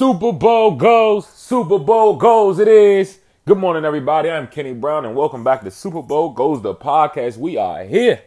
[0.00, 3.18] Super Bowl goes, Super Bowl goes, it is.
[3.44, 4.30] Good morning, everybody.
[4.30, 7.36] I'm Kenny Brown, and welcome back to Super Bowl Goes the podcast.
[7.36, 8.22] We are here.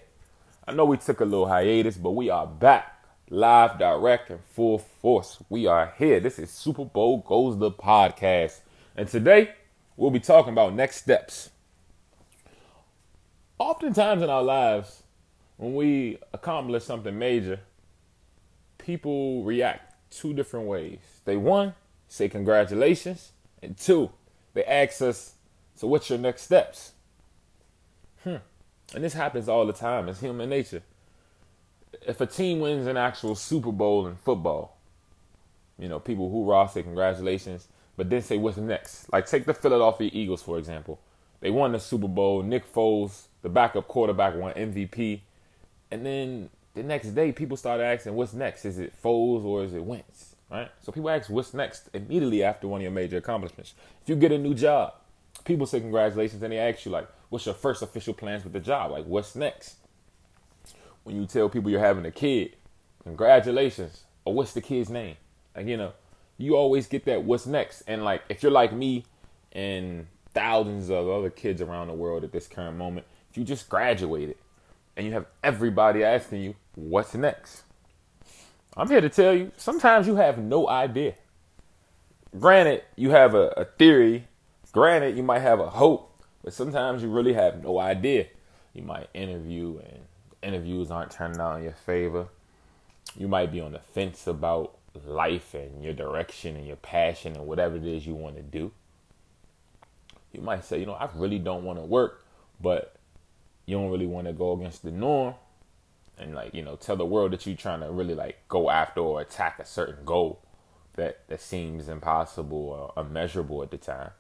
[0.67, 4.77] I know we took a little hiatus, but we are back, live, direct, and full
[4.77, 5.39] force.
[5.49, 6.19] We are here.
[6.19, 8.59] This is Super Bowl Goes the podcast,
[8.95, 9.55] and today
[9.97, 11.49] we'll be talking about next steps.
[13.57, 15.01] Oftentimes in our lives,
[15.57, 17.61] when we accomplish something major,
[18.77, 20.99] people react two different ways.
[21.25, 21.75] They one
[22.07, 23.31] say congratulations,
[23.61, 24.11] and two,
[24.53, 25.33] they ask us,
[25.75, 26.91] so what's your next steps?
[28.23, 28.37] Hmm.
[28.93, 30.07] And this happens all the time.
[30.07, 30.83] It's human nature.
[32.05, 34.77] If a team wins an actual Super Bowl in football,
[35.79, 39.11] you know, people hoorah, say congratulations, but then say what's next.
[39.11, 40.99] Like take the Philadelphia Eagles, for example.
[41.39, 42.41] They won the Super Bowl.
[42.43, 45.21] Nick Foles, the backup quarterback, won MVP.
[45.91, 48.65] And then the next day, people start asking, what's next?
[48.65, 50.35] Is it Foles or is it Wentz?
[50.49, 50.69] Right?
[50.81, 53.73] So people ask, what's next immediately after one of your major accomplishments.
[54.01, 54.93] If you get a new job,
[55.45, 58.59] people say congratulations, and they ask you, like, what's your first official plans with the
[58.59, 58.91] job?
[58.91, 59.77] Like, what's next?
[61.03, 62.55] When you tell people you're having a kid,
[63.03, 64.03] congratulations.
[64.25, 65.17] Or what's the kid's name?
[65.55, 65.93] Like, you know,
[66.37, 67.81] you always get that what's next.
[67.87, 69.05] And like, if you're like me
[69.51, 73.69] and thousands of other kids around the world at this current moment, if you just
[73.69, 74.37] graduated
[74.95, 77.63] and you have everybody asking you, what's next?
[78.75, 81.15] I'm here to tell you, sometimes you have no idea.
[82.39, 84.27] Granted, you have a, a theory.
[84.71, 88.27] Granted, you might have a hope, but sometimes you really have no idea.
[88.73, 89.99] You might interview and
[90.41, 92.27] interviews aren't turning out in your favor.
[93.15, 97.45] You might be on the fence about life and your direction and your passion and
[97.45, 98.71] whatever it is you want to do.
[100.31, 102.25] You might say, you know, I really don't want to work,
[102.59, 102.95] but
[103.65, 105.35] you don't really want to go against the norm
[106.17, 109.01] and like you know tell the world that you're trying to really like go after
[109.01, 110.39] or attack a certain goal
[110.95, 114.11] that that seems impossible or unmeasurable at the time.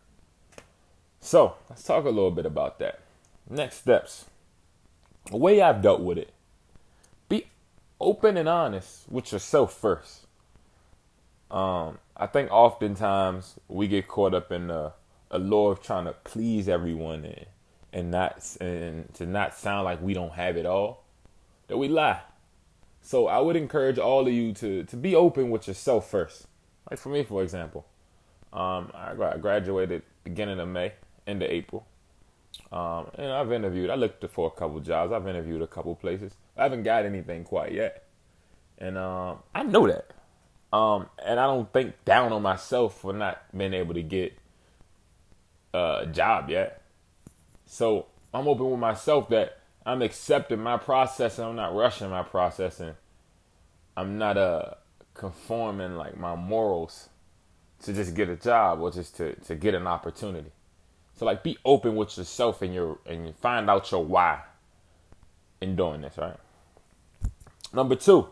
[1.19, 2.99] So let's talk a little bit about that.
[3.49, 4.25] Next steps.
[5.29, 6.33] The way i've dealt with it.
[7.29, 7.47] Be
[7.99, 10.25] open and honest with yourself first.
[11.51, 14.93] Um i think oftentimes we get caught up in the
[15.31, 17.45] allure of trying to please everyone and
[17.93, 21.03] and not and to not sound like we don't have it all,
[21.67, 22.21] that we lie.
[23.01, 26.47] So I would encourage all of you to to be open with yourself first.
[26.89, 27.85] Like for me, for example,
[28.51, 30.93] um, I graduated beginning of May,
[31.27, 31.85] end of April,
[32.71, 33.89] um, and I've interviewed.
[33.89, 35.13] I looked for a couple jobs.
[35.13, 36.33] I've interviewed a couple places.
[36.57, 38.05] I haven't got anything quite yet,
[38.77, 40.11] and um, I know that.
[40.71, 44.35] Um, and I don't think down on myself for not being able to get
[45.73, 46.82] a job yet.
[47.65, 52.23] So I'm open with myself that I'm accepting my process and I'm not rushing my
[52.23, 52.95] process and
[53.95, 54.71] I'm not uh
[55.13, 57.09] conforming like my morals
[57.83, 60.51] to just get a job or just to, to get an opportunity.
[61.15, 64.41] So like be open with yourself and your and find out your why
[65.61, 66.37] in doing this, right?
[67.73, 68.29] Number two,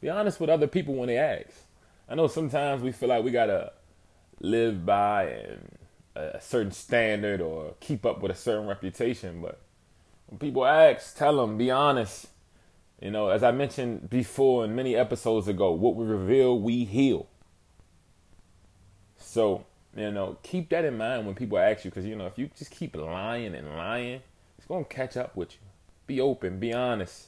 [0.00, 1.50] be honest with other people when they ask.
[2.08, 3.72] I know sometimes we feel like we gotta
[4.40, 5.71] live by and
[6.14, 9.40] a certain standard or keep up with a certain reputation.
[9.40, 9.60] But
[10.26, 12.28] when people ask, tell them, be honest.
[13.00, 17.26] You know, as I mentioned before in many episodes ago, what we reveal, we heal.
[19.16, 19.64] So,
[19.96, 22.50] you know, keep that in mind when people ask you, because, you know, if you
[22.56, 24.20] just keep lying and lying,
[24.56, 25.58] it's going to catch up with you.
[26.06, 27.26] Be open, be honest.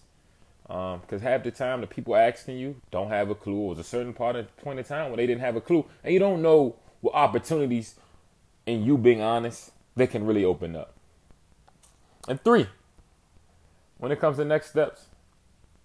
[0.63, 3.67] Because um, half the time, the people asking you don't have a clue.
[3.67, 5.85] It was a certain part of point of time where they didn't have a clue,
[6.03, 7.97] and you don't know what opportunities
[8.67, 10.95] and you being honest, they can really open up.
[12.29, 12.67] And three,
[13.99, 15.07] when it comes to next steps,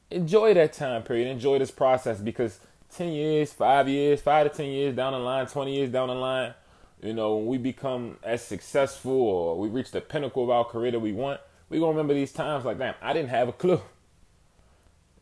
[0.10, 2.60] enjoy that time period, enjoy this process because
[2.96, 6.16] 10 years, five years, five to 10 years down the line, 20 years down the
[6.16, 6.54] line,
[7.02, 10.92] you know, when we become as successful or we reach the pinnacle of our career
[10.92, 11.40] that we want,
[11.70, 13.82] we're going to remember these times like, damn, I didn't have a clue.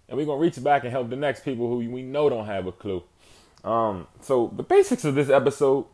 [0.08, 2.46] And we're going to reach back and help the next people who we know don't
[2.46, 3.04] have a clue.
[3.64, 5.86] Um, so the basics of this episode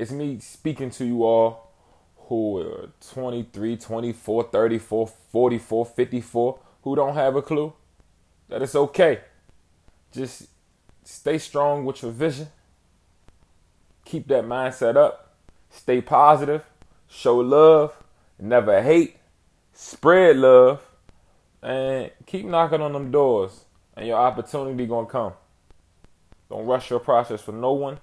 [0.00, 1.74] it's me speaking to you all
[2.16, 7.74] who are 23, 24, 34, 44, 54 who don't have a clue
[8.48, 9.20] that it's okay.
[10.10, 10.46] Just
[11.04, 12.48] stay strong with your vision.
[14.06, 15.34] Keep that mindset up.
[15.68, 16.64] Stay positive.
[17.06, 17.92] Show love.
[18.38, 19.16] Never hate.
[19.74, 20.80] Spread love.
[21.62, 23.66] And keep knocking on them doors.
[23.94, 25.34] And your opportunity gonna come.
[26.48, 28.00] Don't rush your process for no one.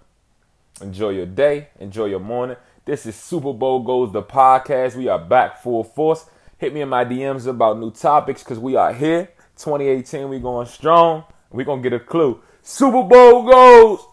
[0.82, 1.70] Enjoy your day.
[1.80, 2.56] Enjoy your morning.
[2.86, 4.96] This is Super Bowl Goes the podcast.
[4.96, 6.26] We are back full force.
[6.60, 9.30] Hit me in my DMs about new topics because we are here.
[9.58, 11.24] 2018, we going strong.
[11.52, 12.42] we going to get a clue.
[12.62, 14.08] Super Bowl goes.